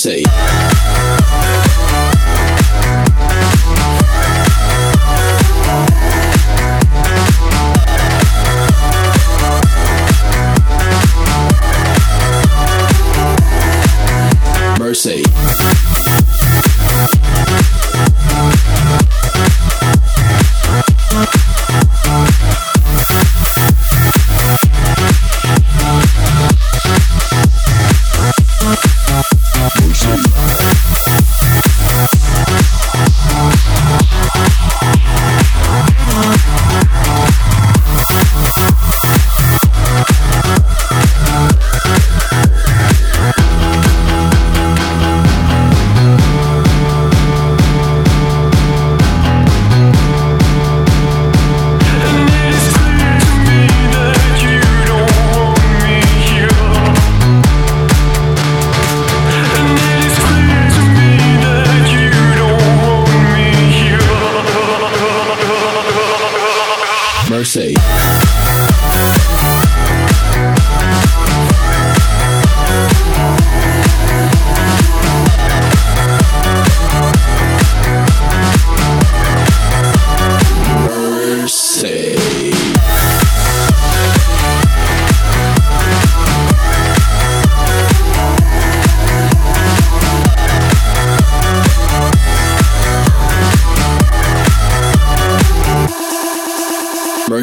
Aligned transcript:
say. 0.00 0.22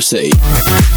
Crusade. 0.10 0.97